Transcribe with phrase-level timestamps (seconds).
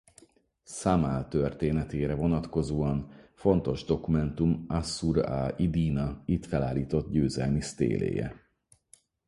[0.63, 8.49] Szamal történetére vonatkozóan fontos dokumentum Assur-ah-iddína itt felállított győzelmi sztéléje.